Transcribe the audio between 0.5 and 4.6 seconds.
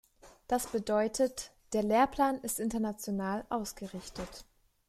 bedeutet: Der Lehrplan ist international ausgerichtet.